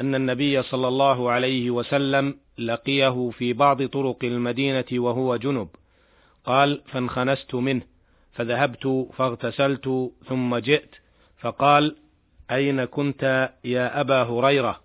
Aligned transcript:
أن 0.00 0.14
النبي 0.14 0.62
صلى 0.62 0.88
الله 0.88 1.30
عليه 1.30 1.70
وسلم 1.70 2.38
لقيه 2.58 3.30
في 3.30 3.52
بعض 3.52 3.82
طرق 3.82 4.24
المدينة 4.24 4.84
وهو 4.92 5.36
جنب. 5.36 5.68
قال 6.44 6.82
فانخنست 6.86 7.54
منه 7.54 7.82
فذهبت 8.32 9.08
فاغتسلت 9.16 10.10
ثم 10.28 10.56
جئت. 10.56 10.94
فقال 11.38 11.96
أين 12.50 12.84
كنت 12.84 13.52
يا 13.64 14.00
أبا 14.00 14.22
هريرة؟ 14.22 14.80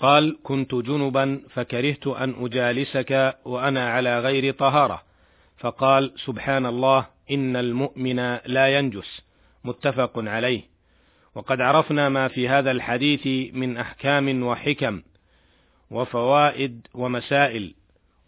قال 0.00 0.38
كنت 0.42 0.74
جنبا 0.74 1.40
فكرهت 1.50 2.06
أن 2.06 2.34
أجالسك 2.44 3.36
وأنا 3.44 3.88
على 3.88 4.20
غير 4.20 4.54
طهارة. 4.54 5.02
فقال 5.58 6.12
سبحان 6.16 6.66
الله 6.66 7.06
إن 7.30 7.56
المؤمن 7.56 8.38
لا 8.46 8.78
ينجس. 8.78 9.22
متفق 9.64 10.12
عليه. 10.16 10.71
وقد 11.34 11.60
عرفنا 11.60 12.08
ما 12.08 12.28
في 12.28 12.48
هذا 12.48 12.70
الحديث 12.70 13.54
من 13.54 13.76
أحكام 13.76 14.42
وحكم 14.42 15.02
وفوائد 15.90 16.86
ومسائل. 16.94 17.74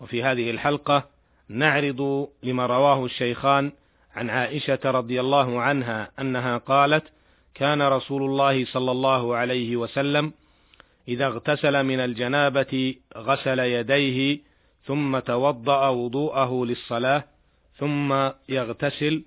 وفي 0.01 0.23
هذه 0.23 0.51
الحلقة 0.51 1.09
نعرض 1.48 2.28
لما 2.43 2.67
رواه 2.67 3.05
الشيخان 3.05 3.73
عن 4.15 4.31
عائشة 4.31 4.78
رضي 4.84 5.20
الله 5.20 5.61
عنها 5.61 6.11
أنها 6.20 6.59
قالت 6.59 7.05
كان 7.55 7.83
رسول 7.83 8.23
الله 8.23 8.65
صلى 8.65 8.91
الله 8.91 9.37
عليه 9.37 9.77
وسلم 9.77 10.33
إذا 11.09 11.27
اغتسل 11.27 11.84
من 11.84 12.00
الجنابة 12.00 12.95
غسل 13.17 13.59
يديه 13.59 14.39
ثم 14.84 15.19
توضأ 15.19 15.89
وضوءه 15.89 16.65
للصلاة 16.65 17.25
ثم 17.77 18.31
يغتسل 18.48 19.25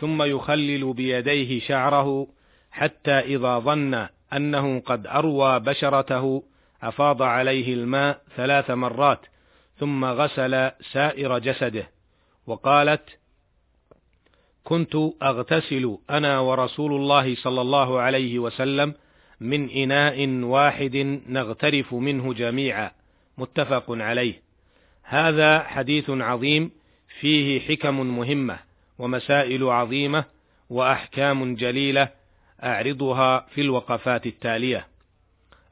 ثم 0.00 0.22
يخلل 0.22 0.92
بيديه 0.92 1.60
شعره 1.60 2.26
حتى 2.70 3.10
إذا 3.10 3.58
ظن 3.58 4.06
أنه 4.32 4.80
قد 4.80 5.06
أروى 5.06 5.60
بشرته 5.60 6.42
أفاض 6.82 7.22
عليه 7.22 7.74
الماء 7.74 8.20
ثلاث 8.36 8.70
مرات 8.70 9.20
ثم 9.78 10.04
غسل 10.04 10.70
سائر 10.92 11.38
جسده. 11.38 11.90
وقالت 12.46 13.18
كنت 14.64 14.96
أغتسل 15.22 15.98
أنا 16.10 16.38
ورسول 16.38 16.92
الله 16.92 17.34
صلى 17.34 17.60
الله 17.60 18.00
عليه 18.00 18.38
وسلم 18.38 18.94
من 19.40 19.70
إناء 19.70 20.28
واحد 20.28 21.20
نغترف 21.28 21.94
منه 21.94 22.34
جميعا. 22.34 22.90
متفق 23.38 23.84
عليه. 23.88 24.42
هذا 25.02 25.62
حديث 25.62 26.10
عظيم 26.10 26.70
فيه 27.20 27.60
حكم 27.60 28.00
مهمة 28.18 28.58
ومسائل 28.98 29.64
عظيمة 29.64 30.24
وأحكام 30.70 31.54
جليلة 31.54 32.19
أعرضها 32.64 33.46
في 33.54 33.60
الوقفات 33.60 34.26
التالية. 34.26 34.86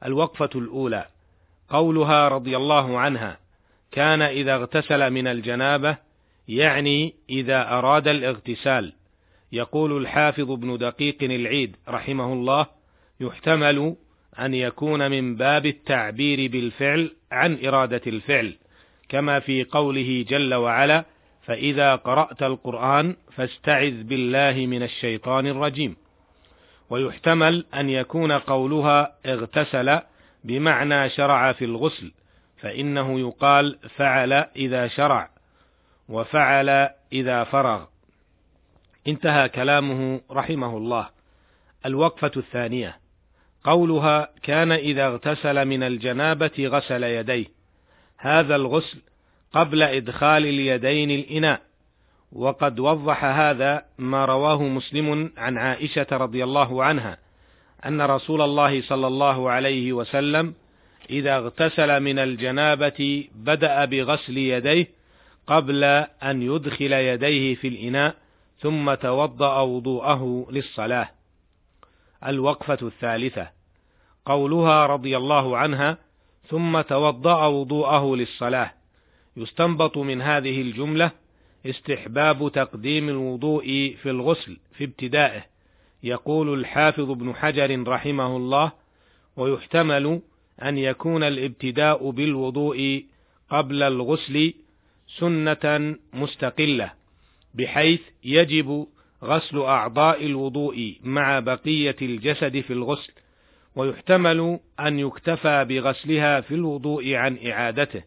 الوقفة 0.05 0.49
الأولى 0.55 1.05
قولها 1.69 2.27
رضي 2.27 2.57
الله 2.57 2.99
عنها: 2.99 3.37
كان 3.91 4.21
إذا 4.21 4.55
اغتسل 4.55 5.09
من 5.09 5.27
الجنابة 5.27 5.97
يعني 6.47 7.13
إذا 7.29 7.69
أراد 7.69 8.07
الاغتسال. 8.07 8.93
يقول 9.51 9.97
الحافظ 9.97 10.51
ابن 10.51 10.77
دقيق 10.77 11.23
العيد 11.23 11.75
رحمه 11.89 12.33
الله: 12.33 12.65
يحتمل 13.19 13.95
أن 14.39 14.53
يكون 14.53 15.11
من 15.11 15.35
باب 15.35 15.65
التعبير 15.65 16.51
بالفعل 16.51 17.11
عن 17.31 17.65
إرادة 17.65 18.01
الفعل، 18.07 18.55
كما 19.09 19.39
في 19.39 19.63
قوله 19.63 20.25
جل 20.29 20.53
وعلا: 20.53 21.05
فإذا 21.41 21.95
قرأت 21.95 22.43
القرآن 22.43 23.15
فاستعذ 23.35 24.03
بالله 24.03 24.65
من 24.65 24.83
الشيطان 24.83 25.47
الرجيم. 25.47 25.95
ويحتمل 26.89 27.65
أن 27.73 27.89
يكون 27.89 28.31
قولها 28.31 29.15
اغتسل 29.25 29.99
بمعنى 30.43 31.09
شرع 31.09 31.51
في 31.51 31.65
الغسل 31.65 32.11
فإنه 32.57 33.19
يقال 33.19 33.79
فعل 33.95 34.33
إذا 34.33 34.87
شرع 34.87 35.29
وفعل 36.09 36.89
إذا 37.13 37.43
فرغ. 37.43 37.85
انتهى 39.07 39.49
كلامه 39.49 40.21
رحمه 40.31 40.77
الله. 40.77 41.09
الوقفة 41.85 42.31
الثانية. 42.37 42.99
قولها 43.63 44.29
كان 44.43 44.71
إذا 44.71 45.07
اغتسل 45.07 45.65
من 45.65 45.83
الجنابة 45.83 46.51
غسل 46.59 47.03
يديه. 47.03 47.45
هذا 48.17 48.55
الغسل 48.55 48.97
قبل 49.53 49.83
إدخال 49.83 50.45
اليدين 50.45 51.11
الإناء. 51.11 51.61
وقد 52.31 52.79
وضح 52.79 53.25
هذا 53.25 53.85
ما 53.97 54.25
رواه 54.25 54.63
مسلم 54.63 55.31
عن 55.37 55.57
عائشة 55.57 56.07
رضي 56.11 56.43
الله 56.43 56.83
عنها 56.83 57.17
أن 57.85 58.01
رسول 58.01 58.41
الله 58.41 58.81
صلى 58.81 59.07
الله 59.07 59.49
عليه 59.49 59.93
وسلم 59.93 60.53
إذا 61.09 61.37
اغتسل 61.37 61.99
من 61.99 62.19
الجنابة 62.19 63.27
بدأ 63.35 63.85
بغسل 63.85 64.37
يديه 64.37 64.87
قبل 65.47 65.83
أن 66.23 66.41
يدخل 66.41 66.93
يديه 66.93 67.55
في 67.55 67.67
الإناء 67.67 68.15
ثم 68.59 68.93
توضأ 68.93 69.61
وضوءه 69.61 70.47
للصلاة. 70.51 71.09
الوقفة 72.25 72.77
الثالثة. 72.81 73.49
قولها 74.25 74.85
رضي 74.85 75.17
الله 75.17 75.57
عنها 75.57 75.97
ثم 76.47 76.81
توضأ 76.81 77.45
وضوءه 77.45 78.15
للصلاة. 78.15 78.73
يستنبط 79.37 79.97
من 79.97 80.21
هذه 80.21 80.61
الجملة 80.61 81.11
استحباب 81.65 82.51
تقديم 82.51 83.09
الوضوء 83.09 83.95
في 84.01 84.09
الغسل 84.09 84.57
في 84.73 84.83
ابتدائه 84.83 85.45
يقول 86.03 86.59
الحافظ 86.59 87.11
ابن 87.11 87.35
حجر 87.35 87.87
رحمه 87.87 88.37
الله 88.37 88.71
ويحتمل 89.37 90.21
أن 90.63 90.77
يكون 90.77 91.23
الابتداء 91.23 92.09
بالوضوء 92.09 93.05
قبل 93.49 93.83
الغسل 93.83 94.53
سنة 95.17 95.95
مستقلة 96.13 96.93
بحيث 97.53 98.01
يجب 98.23 98.87
غسل 99.23 99.57
أعضاء 99.57 100.25
الوضوء 100.25 100.97
مع 101.03 101.39
بقية 101.39 101.95
الجسد 102.01 102.59
في 102.59 102.73
الغسل 102.73 103.13
ويحتمل 103.75 104.59
أن 104.79 104.99
يكتفى 104.99 105.65
بغسلها 105.65 106.41
في 106.41 106.55
الوضوء 106.55 107.13
عن 107.13 107.37
إعادته. 107.47 108.03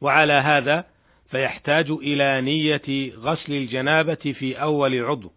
وعلى 0.00 0.32
هذا 0.32 0.84
فيحتاج 1.28 1.90
إلى 1.90 2.40
نية 2.40 3.12
غسل 3.16 3.52
الجنابة 3.52 4.14
في 4.14 4.62
أول 4.62 5.04
عضو، 5.04 5.32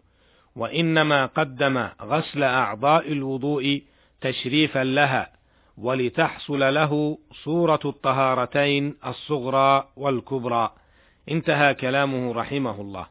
وإنما 0.56 1.26
قدم 1.26 1.88
غسل 2.02 2.42
أعضاء 2.42 3.12
الوضوء 3.12 3.82
تشريفا 4.20 4.84
لها، 4.84 5.32
ولتحصل 5.76 6.74
له 6.74 7.18
صورة 7.44 7.80
الطهارتين 7.84 8.96
الصغرى 9.06 9.88
والكبرى. 9.96 10.72
انتهى 11.30 11.74
كلامه 11.74 12.32
رحمه 12.32 12.80
الله. 12.80 13.06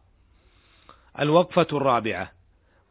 الوقفة 1.20 1.68
الرابعة 1.74 2.32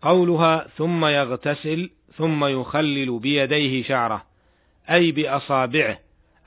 قولها 0.03 0.67
ثم 0.77 1.05
يغتسل 1.05 1.91
ثم 2.15 2.45
يخلل 2.45 3.19
بيديه 3.19 3.83
شعره، 3.83 4.25
أي 4.91 5.13
بأصابعه 5.13 5.99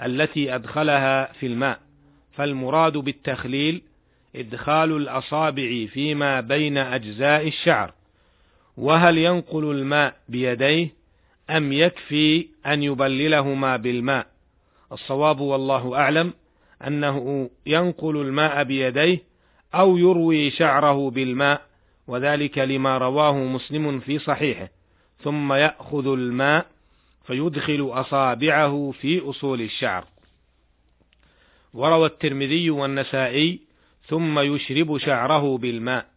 التي 0.06 0.56
أدخلها 0.56 1.34
في 1.34 1.45
الماء. 1.45 1.80
فالمراد 2.33 2.97
بالتخليل 2.97 3.81
إدخال 4.35 4.91
الأصابع 4.97 5.85
فيما 5.85 6.41
بين 6.41 6.77
أجزاء 6.77 7.47
الشعر 7.47 7.94
وهل 8.77 9.18
ينقل 9.18 9.71
الماء 9.71 10.15
بيديه 10.30 10.94
أم 11.50 11.74
يكفي 11.74 12.47
أن 12.65 12.83
يبللهما 12.83 13.77
بالماء؟ 13.77 14.27
الصواب 14.91 15.39
والله 15.39 15.95
أعلم 15.95 16.33
أنه 16.88 17.50
ينقل 17.65 18.18
الماء 18.18 18.63
بيديه 18.63 19.24
أو 19.75 19.97
يروي 19.97 20.51
شعره 20.51 21.09
بالماء 21.09 21.62
وذلك 22.07 22.57
لما 22.57 22.97
رواه 22.97 23.38
مسلم 23.38 24.00
في 24.00 24.19
صحيحه 24.19 24.69
ثم 25.24 25.53
يأخذ 25.53 26.07
الماء 26.07 26.65
فيدخل 27.27 27.89
أصابعه 27.91 28.94
في 29.00 29.30
أصول 29.30 29.62
الشعر. 29.62 30.12
وروى 31.74 32.06
الترمذي 32.06 32.70
والنسائي 32.70 33.60
ثم 34.08 34.40
يشرب 34.40 34.98
شعره 34.98 35.58
بالماء. 35.58 36.14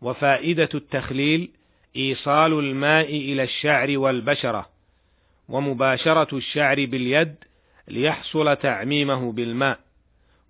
وفائدة 0.00 0.68
التخليل 0.74 1.50
إيصال 1.96 2.52
الماء 2.52 3.16
إلى 3.16 3.42
الشعر 3.42 3.98
والبشرة 3.98 4.68
ومباشرة 5.48 6.36
الشعر 6.36 6.84
باليد 6.84 7.34
ليحصل 7.88 8.56
تعميمه 8.56 9.32
بالماء 9.32 9.78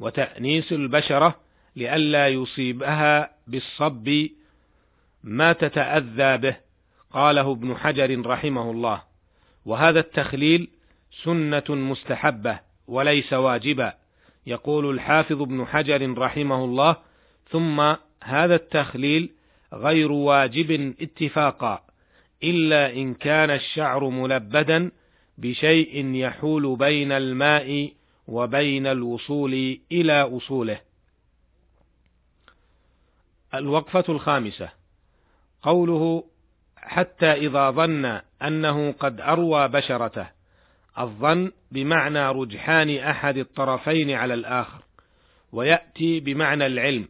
وتأنيس 0.01 0.73
البشرة 0.73 1.41
لئلا 1.77 2.29
يصيبها 2.29 3.31
بالصب 3.47 4.27
ما 5.25 5.53
تتأذى 5.53 6.37
به 6.37 6.57
قاله 7.13 7.53
ابن 7.53 7.77
حجر 7.77 8.27
رحمه 8.27 8.71
الله. 8.71 9.03
وهذا 9.65 10.01
التخليل 10.01 10.69
سنة 11.25 11.65
مستحبة 11.69 12.61
وليس 12.89 13.33
واجبا. 13.33 13.95
يقول 14.49 14.91
الحافظ 14.91 15.43
ابن 15.43 15.65
حجر 15.67 16.19
رحمه 16.19 16.65
الله 16.65 16.97
ثم 17.51 17.95
هذا 18.25 18.55
التخليل 18.55 19.31
غير 19.73 20.13
واجب 20.13 20.95
اتفاقا 21.01 21.85
إلا 22.43 22.93
إن 22.93 23.15
كان 23.15 23.51
الشعر 23.51 24.09
ملبدا 24.09 24.91
بشيء 25.39 26.15
يحول 26.15 26.77
بين 26.77 27.13
الماء 27.13 27.93
وبين 28.29 28.87
الوصول 28.87 29.81
إلى 29.93 30.23
أصوله. 30.23 30.81
الوقفة 33.55 34.05
الخامسة 34.09 34.71
قوله 35.63 36.25
حتى 36.77 37.33
إذا 37.33 37.71
ظن 37.71 38.21
أنه 38.43 38.93
قد 38.93 39.21
أروى 39.21 39.69
بشرته 39.69 40.38
الظن 40.99 41.53
بمعنى 41.73 42.29
رجحان 42.29 42.97
أحد 42.97 43.37
الطرفين 43.37 44.11
على 44.11 44.35
الآخر 44.35 44.83
ويأتي 45.53 46.21
بمعنى 46.21 46.67
العلم 46.67 47.09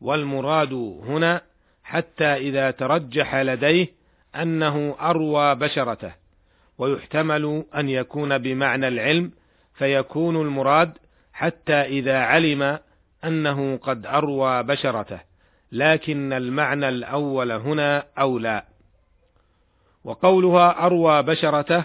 والمراد 0.00 0.72
هنا 1.02 1.42
حتى 1.84 2.24
إذا 2.24 2.70
ترجح 2.70 3.36
لديه 3.36 3.88
أنه 4.36 4.96
أروى 5.00 5.54
بشرته 5.54 6.12
ويحتمل 6.78 7.64
أن 7.74 7.88
يكون 7.88 8.38
بمعنى 8.38 8.88
العلم 8.88 9.32
فيكون 9.74 10.36
المراد 10.36 10.98
حتى 11.32 11.72
إذا 11.74 12.18
علم 12.18 12.78
أنه 13.24 13.76
قد 13.76 14.06
أروى 14.06 14.62
بشرته 14.62 15.20
لكن 15.72 16.32
المعنى 16.32 16.88
الأول 16.88 17.52
هنا 17.52 18.06
أولى. 18.18 18.62
وقولها 20.04 20.86
أروى 20.86 21.22
بشرته 21.22 21.84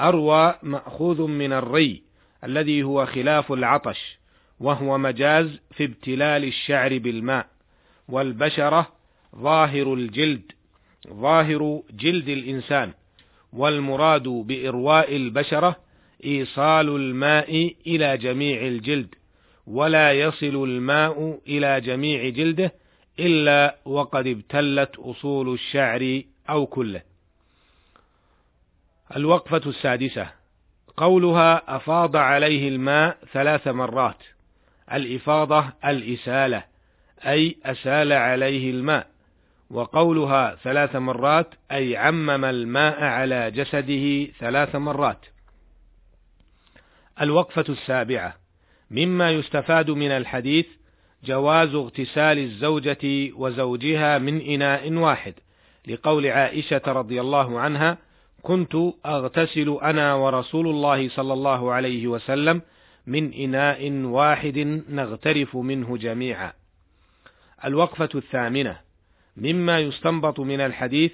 أروى 0.00 0.54
مأخوذ 0.62 1.22
من 1.22 1.52
الري 1.52 2.02
الذي 2.44 2.82
هو 2.82 3.06
خلاف 3.06 3.52
العطش 3.52 4.18
وهو 4.60 4.98
مجاز 4.98 5.60
في 5.70 5.84
ابتلال 5.84 6.44
الشعر 6.44 6.98
بالماء 6.98 7.46
والبشرة 8.08 8.88
ظاهر 9.36 9.94
الجلد 9.94 10.52
ظاهر 11.08 11.82
جلد 11.90 12.28
الإنسان 12.28 12.92
والمراد 13.52 14.28
بإرواء 14.28 15.16
البشرة 15.16 15.76
إيصال 16.24 16.88
الماء 16.88 17.74
إلى 17.86 18.16
جميع 18.16 18.62
الجلد 18.66 19.14
ولا 19.66 20.12
يصل 20.12 20.64
الماء 20.64 21.40
إلى 21.48 21.80
جميع 21.80 22.28
جلده 22.28 22.72
إلا 23.20 23.76
وقد 23.84 24.26
ابتلت 24.26 24.96
أصول 24.96 25.54
الشعر 25.54 26.22
أو 26.50 26.66
كله. 26.66 27.02
الوقفة 29.16 29.62
السادسة. 29.66 30.28
قولها 30.96 31.76
أفاض 31.76 32.16
عليه 32.16 32.68
الماء 32.68 33.18
ثلاث 33.32 33.68
مرات. 33.68 34.16
الإفاضة 34.92 35.72
الإسالة 35.84 36.64
أي 37.26 37.56
أسال 37.64 38.12
عليه 38.12 38.70
الماء. 38.70 39.06
وقولها 39.70 40.54
ثلاث 40.54 40.96
مرات 40.96 41.54
أي 41.72 41.96
عمم 41.96 42.44
الماء 42.44 43.04
على 43.04 43.50
جسده 43.50 44.32
ثلاث 44.38 44.76
مرات. 44.76 45.26
الوقفة 47.20 47.64
السابعة. 47.68 48.34
مما 48.90 49.30
يستفاد 49.30 49.90
من 49.90 50.10
الحديث 50.10 50.66
جواز 51.24 51.74
اغتسال 51.74 52.38
الزوجة 52.38 53.32
وزوجها 53.34 54.18
من 54.18 54.40
إناء 54.40 54.92
واحد 54.92 55.34
لقول 55.86 56.26
عائشة 56.26 56.82
رضي 56.86 57.20
الله 57.20 57.60
عنها 57.60 57.98
كنت 58.42 58.74
أغتسل 59.06 59.78
أنا 59.82 60.14
ورسول 60.14 60.68
الله 60.68 61.08
صلى 61.08 61.32
الله 61.32 61.72
عليه 61.72 62.06
وسلم 62.06 62.62
من 63.06 63.32
إناء 63.32 63.92
واحد 63.92 64.82
نغترف 64.88 65.56
منه 65.56 65.96
جميعا. 65.96 66.52
الوقفة 67.64 68.08
الثامنة 68.14 68.78
مما 69.36 69.78
يستنبط 69.78 70.40
من 70.40 70.60
الحديث 70.60 71.12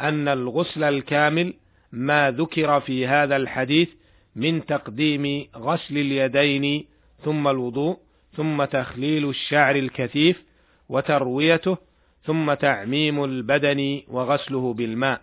أن 0.00 0.28
الغسل 0.28 0.84
الكامل 0.84 1.54
ما 1.92 2.30
ذكر 2.30 2.80
في 2.80 3.06
هذا 3.06 3.36
الحديث 3.36 3.88
من 4.36 4.66
تقديم 4.66 5.46
غسل 5.56 5.98
اليدين 5.98 6.84
ثم 7.24 7.48
الوضوء 7.48 7.98
ثم 8.36 8.64
تخليل 8.64 9.28
الشعر 9.28 9.76
الكثيف 9.76 10.42
وترويته 10.88 11.76
ثم 12.24 12.54
تعميم 12.54 13.24
البدن 13.24 14.02
وغسله 14.08 14.74
بالماء 14.74 15.20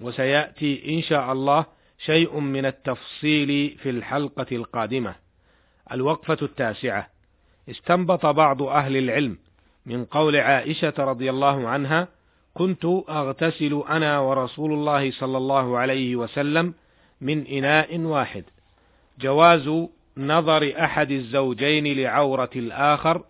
وسيأتي 0.00 0.94
إن 0.94 1.02
شاء 1.02 1.32
الله 1.32 1.64
شيء 1.98 2.40
من 2.40 2.66
التفصيل 2.66 3.78
في 3.82 3.90
الحلقة 3.90 4.46
القادمة. 4.52 5.14
الوقفة 5.92 6.38
التاسعة. 6.42 7.08
استنبط 7.70 8.26
بعض 8.26 8.62
أهل 8.62 8.96
العلم 8.96 9.38
من 9.86 10.04
قول 10.04 10.36
عائشة 10.36 10.94
رضي 10.98 11.30
الله 11.30 11.68
عنها 11.68 12.08
كنت 12.54 12.84
أغتسل 13.08 13.82
أنا 13.88 14.18
ورسول 14.18 14.72
الله 14.72 15.10
صلى 15.10 15.38
الله 15.38 15.78
عليه 15.78 16.16
وسلم 16.16 16.74
من 17.20 17.46
إناء 17.46 17.98
واحد. 17.98 18.44
جواز 19.18 19.86
نظر 20.16 20.72
أحد 20.84 21.10
الزوجين 21.10 21.96
لعورة 21.96 22.50
الآخر 22.56 23.24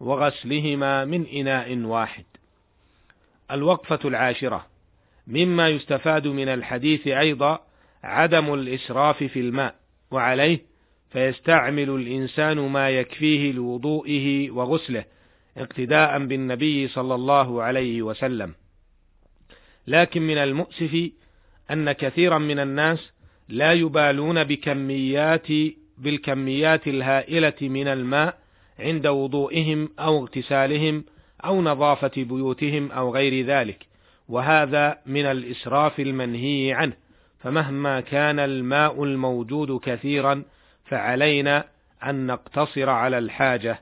وغسلهما 0.00 1.04
من 1.04 1.26
إناء 1.26 1.78
واحد. 1.78 2.24
الوقفة 3.50 3.98
العاشرة. 4.04 4.71
مما 5.26 5.68
يستفاد 5.68 6.26
من 6.26 6.48
الحديث 6.48 7.06
أيضا 7.06 7.60
عدم 8.04 8.54
الإسراف 8.54 9.24
في 9.24 9.40
الماء 9.40 9.74
وعليه 10.10 10.62
فيستعمل 11.10 11.90
الإنسان 11.90 12.58
ما 12.58 12.90
يكفيه 12.90 13.52
لوضوئه 13.52 14.50
وغسله 14.50 15.04
اقتداء 15.56 16.26
بالنبي 16.26 16.88
صلى 16.88 17.14
الله 17.14 17.62
عليه 17.62 18.02
وسلم. 18.02 18.54
لكن 19.86 20.22
من 20.22 20.38
المؤسف 20.38 21.10
أن 21.70 21.92
كثيرا 21.92 22.38
من 22.38 22.58
الناس 22.58 23.12
لا 23.48 23.72
يبالون 23.72 24.44
بكميات 24.44 25.46
بالكميات 25.98 26.88
الهائلة 26.88 27.54
من 27.60 27.88
الماء 27.88 28.38
عند 28.78 29.06
وضوئهم 29.06 29.88
أو 29.98 30.18
اغتسالهم 30.22 31.04
أو 31.44 31.62
نظافة 31.62 32.12
بيوتهم 32.16 32.92
أو 32.92 33.14
غير 33.14 33.46
ذلك. 33.46 33.91
وهذا 34.28 34.98
من 35.06 35.24
الإسراف 35.26 36.00
المنهي 36.00 36.72
عنه 36.72 36.92
فمهما 37.38 38.00
كان 38.00 38.38
الماء 38.38 39.04
الموجود 39.04 39.80
كثيرا 39.80 40.42
فعلينا 40.84 41.64
أن 42.04 42.26
نقتصر 42.26 42.90
على 42.90 43.18
الحاجة. 43.18 43.80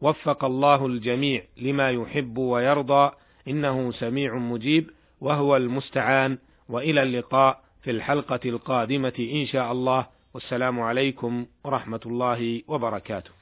وفق 0.00 0.44
الله 0.44 0.86
الجميع 0.86 1.42
لما 1.56 1.90
يحب 1.90 2.38
ويرضى 2.38 3.12
إنه 3.48 3.92
سميع 3.92 4.34
مجيب 4.34 4.90
وهو 5.20 5.56
المستعان. 5.56 6.38
وإلى 6.68 7.02
اللقاء 7.02 7.60
في 7.82 7.90
الحلقة 7.90 8.40
القادمة 8.44 9.28
إن 9.32 9.46
شاء 9.46 9.72
الله. 9.72 10.06
والسلام 10.34 10.80
عليكم 10.80 11.46
ورحمة 11.64 12.00
الله 12.06 12.62
وبركاته. 12.68 13.39